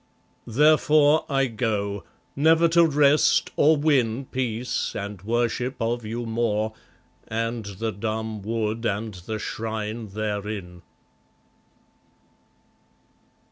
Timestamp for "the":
7.65-7.91, 9.13-9.37